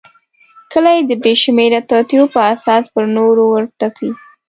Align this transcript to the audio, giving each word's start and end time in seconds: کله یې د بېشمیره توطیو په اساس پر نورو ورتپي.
کله 0.71 0.89
یې 0.95 1.01
د 1.09 1.11
بېشمیره 1.23 1.81
توطیو 1.89 2.23
په 2.33 2.39
اساس 2.53 2.83
پر 2.93 3.03
نورو 3.17 3.43
ورتپي. 3.49 4.09